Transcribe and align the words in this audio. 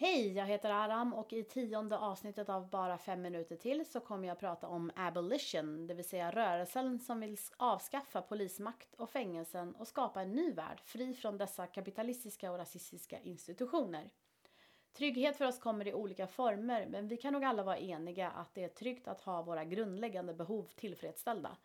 Hej, 0.00 0.32
jag 0.32 0.46
heter 0.46 0.70
Aram 0.70 1.14
och 1.14 1.32
i 1.32 1.44
tionde 1.44 1.98
avsnittet 1.98 2.48
av 2.48 2.70
Bara 2.70 2.98
fem 2.98 3.22
minuter 3.22 3.56
till 3.56 3.86
så 3.86 4.00
kommer 4.00 4.28
jag 4.28 4.32
att 4.32 4.40
prata 4.40 4.68
om 4.68 4.90
abolition, 4.96 5.86
det 5.86 5.94
vill 5.94 6.08
säga 6.08 6.30
rörelsen 6.30 6.98
som 6.98 7.20
vill 7.20 7.36
avskaffa 7.56 8.22
polismakt 8.22 8.94
och 8.94 9.10
fängelsen 9.10 9.74
och 9.74 9.88
skapa 9.88 10.22
en 10.22 10.32
ny 10.32 10.52
värld 10.52 10.80
fri 10.84 11.14
från 11.14 11.38
dessa 11.38 11.66
kapitalistiska 11.66 12.52
och 12.52 12.58
rasistiska 12.58 13.18
institutioner. 13.18 14.10
Trygghet 14.92 15.36
för 15.36 15.44
oss 15.44 15.58
kommer 15.58 15.88
i 15.88 15.94
olika 15.94 16.26
former 16.26 16.86
men 16.86 17.08
vi 17.08 17.16
kan 17.16 17.32
nog 17.32 17.44
alla 17.44 17.62
vara 17.62 17.78
eniga 17.78 18.30
att 18.30 18.54
det 18.54 18.64
är 18.64 18.68
tryggt 18.68 19.08
att 19.08 19.20
ha 19.20 19.42
våra 19.42 19.64
grundläggande 19.64 20.34
behov 20.34 20.68
tillfredsställda. 20.76 21.56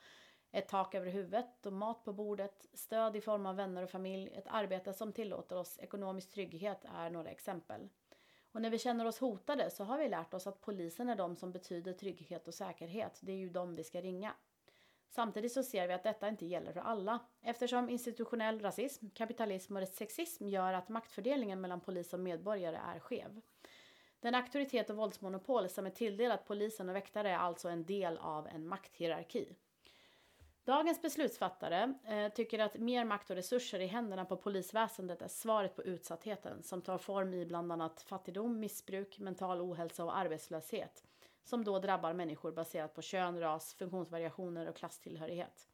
Ett 0.51 0.67
tak 0.67 0.95
över 0.95 1.11
huvudet 1.11 1.65
och 1.65 1.73
mat 1.73 2.03
på 2.03 2.13
bordet, 2.13 2.65
stöd 2.73 3.15
i 3.15 3.21
form 3.21 3.45
av 3.45 3.55
vänner 3.55 3.83
och 3.83 3.89
familj, 3.89 4.33
ett 4.33 4.47
arbete 4.47 4.93
som 4.93 5.13
tillåter 5.13 5.55
oss 5.55 5.79
ekonomisk 5.79 6.31
trygghet 6.31 6.85
är 6.95 7.09
några 7.09 7.29
exempel. 7.29 7.89
Och 8.53 8.61
när 8.61 8.69
vi 8.69 8.79
känner 8.79 9.05
oss 9.05 9.19
hotade 9.19 9.69
så 9.69 9.83
har 9.83 9.97
vi 9.97 10.09
lärt 10.09 10.33
oss 10.33 10.47
att 10.47 10.61
polisen 10.61 11.09
är 11.09 11.15
de 11.15 11.35
som 11.35 11.51
betyder 11.51 11.93
trygghet 11.93 12.47
och 12.47 12.53
säkerhet. 12.53 13.19
Det 13.21 13.31
är 13.31 13.37
ju 13.37 13.49
de 13.49 13.75
vi 13.75 13.83
ska 13.83 14.01
ringa. 14.01 14.33
Samtidigt 15.09 15.51
så 15.51 15.63
ser 15.63 15.87
vi 15.87 15.93
att 15.93 16.03
detta 16.03 16.27
inte 16.27 16.45
gäller 16.45 16.73
för 16.73 16.79
alla 16.79 17.19
eftersom 17.41 17.89
institutionell 17.89 18.59
rasism, 18.61 19.09
kapitalism 19.09 19.77
och 19.77 19.87
sexism 19.87 20.47
gör 20.47 20.73
att 20.73 20.89
maktfördelningen 20.89 21.61
mellan 21.61 21.81
polis 21.81 22.13
och 22.13 22.19
medborgare 22.19 22.79
är 22.95 22.99
skev. 22.99 23.41
Den 24.19 24.35
auktoritet 24.35 24.89
och 24.89 24.95
våldsmonopol 24.95 25.69
som 25.69 25.85
är 25.85 25.89
tilldelat 25.89 26.45
polisen 26.45 26.89
och 26.89 26.95
väktare 26.95 27.31
är 27.31 27.37
alltså 27.37 27.69
en 27.69 27.85
del 27.85 28.17
av 28.17 28.47
en 28.47 28.67
makthierarki. 28.67 29.55
Dagens 30.65 31.01
beslutsfattare 31.01 31.93
eh, 32.07 32.33
tycker 32.33 32.59
att 32.59 32.77
mer 32.77 33.05
makt 33.05 33.29
och 33.29 33.35
resurser 33.35 33.79
i 33.79 33.87
händerna 33.87 34.25
på 34.25 34.37
polisväsendet 34.37 35.21
är 35.21 35.27
svaret 35.27 35.75
på 35.75 35.83
utsattheten 35.83 36.63
som 36.63 36.81
tar 36.81 36.97
form 36.97 37.33
i 37.33 37.45
bland 37.45 37.71
annat 37.71 38.01
fattigdom, 38.01 38.59
missbruk, 38.59 39.19
mental 39.19 39.61
ohälsa 39.61 40.03
och 40.03 40.17
arbetslöshet 40.17 41.03
som 41.43 41.63
då 41.63 41.79
drabbar 41.79 42.13
människor 42.13 42.51
baserat 42.51 42.93
på 42.93 43.01
kön, 43.01 43.39
ras, 43.39 43.73
funktionsvariationer 43.73 44.69
och 44.69 44.75
klasstillhörighet. 44.75 45.67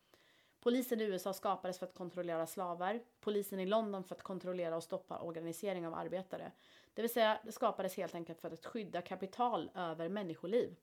Polisen 0.60 1.02
i 1.02 1.04
USA 1.04 1.34
skapades 1.34 1.80
för 1.80 1.86
att 1.86 1.94
kontrollera 1.94 2.48
slavar, 2.48 3.00
polisen 3.20 3.60
i 3.60 3.66
London 3.66 4.04
för 4.04 4.16
att 4.16 4.22
kontrollera 4.22 4.76
och 4.76 4.84
stoppa 4.84 5.20
organisering 5.20 5.88
av 5.88 5.94
arbetare. 5.94 6.52
Det 6.94 7.02
vill 7.02 7.14
säga, 7.14 7.40
det 7.46 7.52
skapades 7.52 7.98
helt 7.98 8.16
enkelt 8.16 8.42
för 8.42 8.52
att 8.52 8.66
skydda 8.66 9.02
kapital 9.02 9.72
över 9.76 10.10
människoliv. 10.10 10.76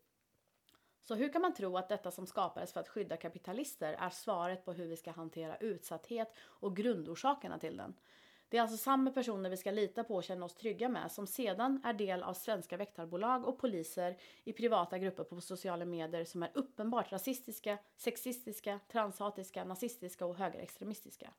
Så 1.09 1.15
hur 1.15 1.33
kan 1.33 1.43
man 1.43 1.55
tro 1.55 1.77
att 1.77 1.89
detta 1.89 2.11
som 2.11 2.27
skapades 2.27 2.73
för 2.73 2.81
att 2.81 2.89
skydda 2.89 3.17
kapitalister 3.17 3.97
är 3.99 4.11
svaret 4.11 4.65
på 4.65 4.73
hur 4.73 4.87
vi 4.87 4.97
ska 4.97 5.11
hantera 5.11 5.57
utsatthet 5.57 6.35
och 6.39 6.77
grundorsakerna 6.77 7.59
till 7.59 7.77
den? 7.77 7.95
Det 8.49 8.57
är 8.57 8.63
alltså 8.63 8.77
samma 8.77 9.11
personer 9.11 9.51
vi 9.51 9.57
ska 9.57 9.71
lita 9.71 10.05
på 10.05 10.15
och 10.15 10.25
känna 10.25 10.47
oss 10.47 10.55
trygga 10.55 10.89
med 10.89 11.13
som 11.13 11.27
sedan 11.27 11.81
är 11.85 11.93
del 11.93 12.23
av 12.23 12.35
svenska 12.35 12.77
väktarbolag 12.77 13.45
och 13.45 13.59
poliser 13.59 14.17
i 14.45 14.53
privata 14.53 14.99
grupper 14.99 15.25
på 15.25 15.41
sociala 15.41 15.85
medier 15.85 16.25
som 16.25 16.43
är 16.43 16.51
uppenbart 16.55 17.13
rasistiska, 17.13 17.79
sexistiska, 17.97 18.81
transhatiska, 18.89 19.65
nazistiska 19.65 20.27
och 20.27 20.37
högerextremistiska. 20.37 21.31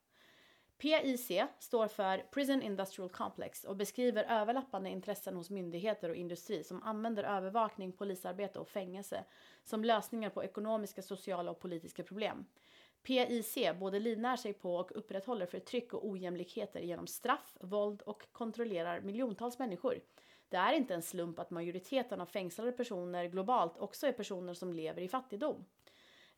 PIC 0.78 1.30
står 1.58 1.88
för 1.88 2.18
Prison 2.18 2.62
Industrial 2.62 3.10
Complex 3.10 3.64
och 3.64 3.76
beskriver 3.76 4.24
överlappande 4.24 4.90
intressen 4.90 5.36
hos 5.36 5.50
myndigheter 5.50 6.08
och 6.08 6.16
industri 6.16 6.64
som 6.64 6.82
använder 6.82 7.24
övervakning, 7.24 7.92
polisarbete 7.92 8.58
och 8.58 8.68
fängelse 8.68 9.24
som 9.64 9.84
lösningar 9.84 10.30
på 10.30 10.44
ekonomiska, 10.44 11.02
sociala 11.02 11.50
och 11.50 11.60
politiska 11.60 12.02
problem. 12.02 12.46
PIC 13.02 13.58
både 13.80 14.00
livnär 14.00 14.36
sig 14.36 14.52
på 14.52 14.76
och 14.76 14.96
upprätthåller 14.96 15.46
förtryck 15.46 15.94
och 15.94 16.08
ojämlikheter 16.08 16.80
genom 16.80 17.06
straff, 17.06 17.56
våld 17.60 18.02
och 18.02 18.32
kontrollerar 18.32 19.00
miljontals 19.00 19.58
människor. 19.58 20.00
Det 20.48 20.56
är 20.56 20.72
inte 20.72 20.94
en 20.94 21.02
slump 21.02 21.38
att 21.38 21.50
majoriteten 21.50 22.20
av 22.20 22.26
fängslade 22.26 22.72
personer 22.72 23.24
globalt 23.24 23.78
också 23.78 24.06
är 24.06 24.12
personer 24.12 24.54
som 24.54 24.72
lever 24.72 25.02
i 25.02 25.08
fattigdom. 25.08 25.64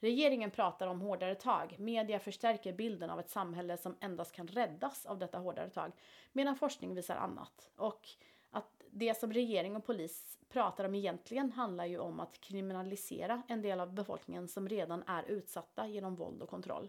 Regeringen 0.01 0.51
pratar 0.51 0.87
om 0.87 1.01
hårdare 1.01 1.35
tag. 1.35 1.77
Media 1.79 2.19
förstärker 2.19 2.73
bilden 2.73 3.11
av 3.11 3.21
ett 3.21 3.31
samhälle 3.31 3.77
som 3.77 3.97
endast 4.01 4.33
kan 4.33 4.47
räddas 4.47 5.07
av 5.07 5.19
detta 5.19 5.39
hårdare 5.39 5.71
tag, 5.71 5.93
medan 6.33 6.57
forskning 6.57 6.95
visar 6.95 7.17
annat. 7.17 7.71
Och 7.77 8.09
att 8.51 8.83
det 8.91 9.19
som 9.19 9.33
regering 9.33 9.77
och 9.77 9.85
polis 9.85 10.39
pratar 10.49 10.85
om 10.85 10.95
egentligen 10.95 11.53
handlar 11.53 11.87
ju 11.87 11.99
om 11.99 12.21
att 12.21 12.41
kriminalisera 12.41 13.43
en 13.49 13.63
del 13.63 13.81
av 13.81 13.95
befolkningen 13.95 14.49
som 14.49 14.69
redan 14.69 15.03
är 15.07 15.23
utsatta 15.23 15.87
genom 15.87 16.15
våld 16.15 16.43
och 16.43 16.49
kontroll. 16.49 16.89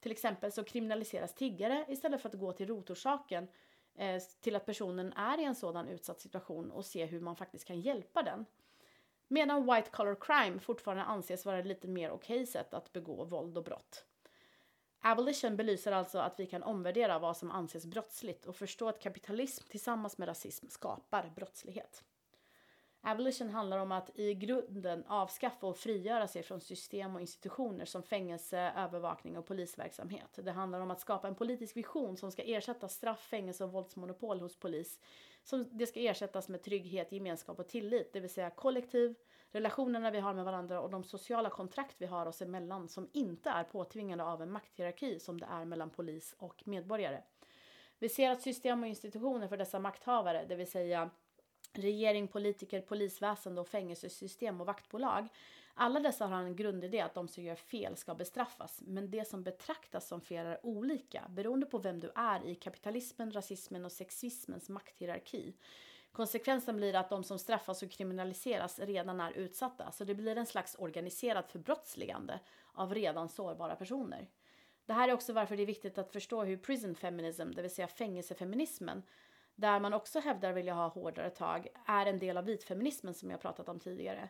Till 0.00 0.12
exempel 0.12 0.52
så 0.52 0.64
kriminaliseras 0.64 1.34
tiggare 1.34 1.84
istället 1.88 2.22
för 2.22 2.28
att 2.28 2.34
gå 2.38 2.52
till 2.52 2.66
rotorsaken 2.66 3.48
eh, 3.94 4.22
till 4.40 4.56
att 4.56 4.66
personen 4.66 5.12
är 5.12 5.40
i 5.40 5.44
en 5.44 5.54
sådan 5.54 5.88
utsatt 5.88 6.20
situation 6.20 6.70
och 6.70 6.84
se 6.84 7.04
hur 7.04 7.20
man 7.20 7.36
faktiskt 7.36 7.64
kan 7.64 7.80
hjälpa 7.80 8.22
den. 8.22 8.46
Medan 9.28 9.66
white 9.66 9.90
collar 9.90 10.14
crime 10.14 10.60
fortfarande 10.60 11.04
anses 11.04 11.46
vara 11.46 11.58
ett 11.58 11.66
lite 11.66 11.88
mer 11.88 12.10
okej 12.10 12.36
okay 12.36 12.46
sätt 12.46 12.74
att 12.74 12.92
begå 12.92 13.24
våld 13.24 13.58
och 13.58 13.64
brott. 13.64 14.04
Abolition 15.00 15.56
belyser 15.56 15.92
alltså 15.92 16.18
att 16.18 16.40
vi 16.40 16.46
kan 16.46 16.62
omvärdera 16.62 17.18
vad 17.18 17.36
som 17.36 17.50
anses 17.50 17.86
brottsligt 17.86 18.46
och 18.46 18.56
förstå 18.56 18.88
att 18.88 19.02
kapitalism 19.02 19.68
tillsammans 19.68 20.18
med 20.18 20.28
rasism 20.28 20.68
skapar 20.68 21.32
brottslighet. 21.36 22.04
Abolition 23.08 23.50
handlar 23.50 23.78
om 23.78 23.92
att 23.92 24.18
i 24.18 24.34
grunden 24.34 25.04
avskaffa 25.06 25.66
och 25.66 25.76
frigöra 25.76 26.28
sig 26.28 26.42
från 26.42 26.60
system 26.60 27.14
och 27.14 27.20
institutioner 27.20 27.84
som 27.84 28.02
fängelse, 28.02 28.72
övervakning 28.76 29.38
och 29.38 29.46
polisverksamhet. 29.46 30.38
Det 30.42 30.52
handlar 30.52 30.80
om 30.80 30.90
att 30.90 31.00
skapa 31.00 31.28
en 31.28 31.34
politisk 31.34 31.76
vision 31.76 32.16
som 32.16 32.32
ska 32.32 32.42
ersätta 32.42 32.88
straff, 32.88 33.20
fängelse 33.20 33.64
och 33.64 33.72
våldsmonopol 33.72 34.40
hos 34.40 34.56
polis. 34.56 35.00
Som 35.42 35.68
det 35.72 35.86
ska 35.86 36.00
ersättas 36.00 36.48
med 36.48 36.62
trygghet, 36.62 37.12
gemenskap 37.12 37.58
och 37.58 37.68
tillit, 37.68 38.12
det 38.12 38.20
vill 38.20 38.30
säga 38.30 38.50
kollektiv, 38.50 39.14
relationerna 39.50 40.10
vi 40.10 40.20
har 40.20 40.34
med 40.34 40.44
varandra 40.44 40.80
och 40.80 40.90
de 40.90 41.04
sociala 41.04 41.50
kontrakt 41.50 41.96
vi 41.98 42.06
har 42.06 42.26
oss 42.26 42.42
emellan 42.42 42.88
som 42.88 43.10
inte 43.12 43.50
är 43.50 43.64
påtvingade 43.64 44.24
av 44.24 44.42
en 44.42 44.52
makthierarki 44.52 45.20
som 45.20 45.40
det 45.40 45.46
är 45.50 45.64
mellan 45.64 45.90
polis 45.90 46.34
och 46.38 46.62
medborgare. 46.66 47.22
Vi 47.98 48.08
ser 48.08 48.30
att 48.30 48.42
system 48.42 48.82
och 48.82 48.88
institutioner 48.88 49.48
för 49.48 49.56
dessa 49.56 49.78
makthavare, 49.78 50.44
det 50.48 50.56
vill 50.56 50.70
säga 50.70 51.10
regering, 51.78 52.28
politiker, 52.28 52.80
polisväsende 52.80 53.60
och 53.60 53.68
fängelsesystem 53.68 54.60
och 54.60 54.66
vaktbolag. 54.66 55.28
Alla 55.74 56.00
dessa 56.00 56.26
har 56.26 56.42
en 56.42 56.56
grundidé 56.56 57.00
att 57.00 57.14
de 57.14 57.28
som 57.28 57.44
gör 57.44 57.54
fel 57.54 57.96
ska 57.96 58.14
bestraffas, 58.14 58.82
men 58.86 59.10
det 59.10 59.28
som 59.28 59.42
betraktas 59.42 60.08
som 60.08 60.20
fel 60.20 60.46
är 60.46 60.66
olika 60.66 61.22
beroende 61.28 61.66
på 61.66 61.78
vem 61.78 62.00
du 62.00 62.10
är 62.14 62.46
i 62.46 62.54
kapitalismen, 62.54 63.32
rasismen 63.32 63.84
och 63.84 63.92
sexismens 63.92 64.68
makthierarki. 64.68 65.54
Konsekvensen 66.12 66.76
blir 66.76 66.94
att 66.94 67.10
de 67.10 67.24
som 67.24 67.38
straffas 67.38 67.82
och 67.82 67.90
kriminaliseras 67.90 68.78
redan 68.78 69.20
är 69.20 69.32
utsatta, 69.32 69.92
så 69.92 70.04
det 70.04 70.14
blir 70.14 70.36
en 70.36 70.46
slags 70.46 70.76
organiserat 70.78 71.52
förbrottsligande 71.52 72.40
av 72.72 72.94
redan 72.94 73.28
sårbara 73.28 73.76
personer. 73.76 74.28
Det 74.86 74.92
här 74.92 75.08
är 75.08 75.12
också 75.12 75.32
varför 75.32 75.56
det 75.56 75.62
är 75.62 75.66
viktigt 75.66 75.98
att 75.98 76.12
förstå 76.12 76.44
hur 76.44 76.56
prison 76.56 76.94
feminism, 76.94 77.50
det 77.50 77.62
vill 77.62 77.74
säga 77.74 77.88
fängelsefeminismen, 77.88 79.02
där 79.56 79.80
man 79.80 79.94
också 79.94 80.20
hävdar 80.20 80.52
vilja 80.52 80.74
ha 80.74 80.88
hårdare 80.88 81.30
tag, 81.30 81.68
är 81.86 82.06
en 82.06 82.18
del 82.18 82.36
av 82.36 82.44
vitfeminismen 82.44 83.14
som 83.14 83.30
jag 83.30 83.40
pratat 83.40 83.68
om 83.68 83.80
tidigare. 83.80 84.28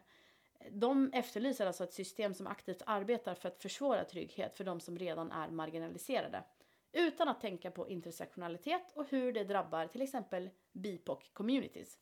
De 0.70 1.10
efterlyser 1.12 1.66
alltså 1.66 1.84
ett 1.84 1.92
system 1.92 2.34
som 2.34 2.46
aktivt 2.46 2.82
arbetar 2.86 3.34
för 3.34 3.48
att 3.48 3.62
försvåra 3.62 4.04
trygghet 4.04 4.56
för 4.56 4.64
de 4.64 4.80
som 4.80 4.98
redan 4.98 5.32
är 5.32 5.48
marginaliserade. 5.48 6.44
Utan 6.92 7.28
att 7.28 7.40
tänka 7.40 7.70
på 7.70 7.88
intersektionalitet 7.88 8.92
och 8.94 9.06
hur 9.08 9.32
det 9.32 9.44
drabbar 9.44 9.86
till 9.86 10.02
exempel 10.02 10.50
BIPOC-communities. 10.72 11.98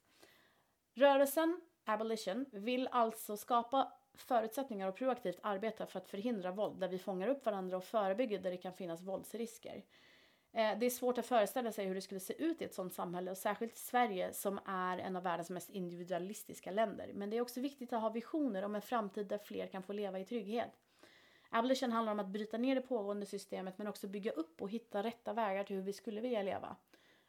Rörelsen 0.95 1.61
Abolition 1.85 2.47
vill 2.53 2.89
alltså 2.93 3.37
skapa 3.37 3.93
förutsättningar 4.15 4.89
och 4.89 4.97
proaktivt 4.97 5.39
arbeta 5.43 5.87
för 5.87 5.99
att 5.99 6.09
förhindra 6.09 6.53
våld 6.53 6.81
där 6.81 6.89
vi 6.89 6.99
fångar 6.99 7.29
upp 7.29 7.47
varandra 7.47 7.77
och 7.77 7.85
förebygger 7.85 8.39
där 8.39 8.51
det 8.51 8.57
kan 8.57 8.73
finnas 8.73 9.03
våldsrisker. 9.03 9.85
Eh, 10.55 10.79
det 10.79 10.87
är 10.87 10.91
svårt 10.91 11.19
att 11.19 11.27
föreställa 11.27 11.73
sig 11.73 11.87
hur 11.87 11.95
det 11.95 12.01
skulle 12.01 12.21
se 12.21 12.43
ut 12.43 12.63
i 12.63 12.65
ett 12.65 12.75
sådant 12.75 12.95
samhälle 12.95 13.31
och 13.31 13.39
särskilt 13.39 13.77
Sverige 13.77 14.33
som 14.33 14.61
är 14.67 14.99
en 14.99 15.17
av 15.17 15.23
världens 15.23 15.51
mest 15.51 15.71
individualistiska 15.71 16.71
länder. 16.71 17.11
Men 17.15 17.31
det 17.31 17.37
är 17.37 17.41
också 17.41 17.61
viktigt 17.61 17.93
att 17.93 18.01
ha 18.01 18.09
visioner 18.09 18.63
om 18.63 18.75
en 18.75 18.83
framtid 18.83 19.27
där 19.27 19.39
fler 19.39 19.67
kan 19.67 19.83
få 19.83 19.93
leva 19.93 20.19
i 20.19 20.25
trygghet. 20.25 20.71
Abolition 21.49 21.93
handlar 21.93 22.13
om 22.13 22.21
att 22.21 22.29
bryta 22.29 22.59
ner 22.59 22.75
det 22.75 22.81
pågående 22.81 23.27
systemet 23.27 23.79
men 23.79 23.87
också 23.87 24.09
bygga 24.09 24.31
upp 24.33 24.63
och 24.63 24.71
hitta 24.71 25.03
rätta 25.03 25.33
vägar 25.33 25.65
till 25.65 25.77
hur 25.77 25.83
vi 25.83 25.93
skulle 25.93 26.21
vilja 26.21 26.43
leva. 26.43 26.77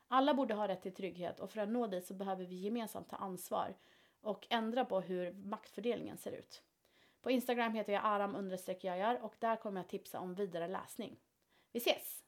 Alla 0.08 0.34
borde 0.34 0.54
ha 0.54 0.68
rätt 0.68 0.82
till 0.82 0.96
trygghet 0.96 1.40
och 1.40 1.52
för 1.52 1.62
att 1.62 1.70
nå 1.70 1.88
dit 1.88 2.06
så 2.06 2.14
behöver 2.14 2.46
vi 2.46 2.56
gemensamt 2.56 3.10
ta 3.10 3.16
ansvar 3.16 3.76
och 4.22 4.48
ändra 4.50 4.86
på 4.86 5.02
hur 5.02 5.34
maktfördelningen 5.34 6.18
ser 6.18 6.32
ut. 6.32 6.64
På 7.22 7.32
Instagram 7.32 7.74
heter 7.74 7.94
jag 7.94 8.02
aram 8.06 8.36
och 9.22 9.36
där 9.40 9.56
kommer 9.56 9.82
jag 9.82 9.90
tipsa 9.90 10.20
om 10.20 10.36
vidare 10.36 10.68
läsning. 10.68 11.20
Vi 11.72 11.78
ses! 11.78 12.25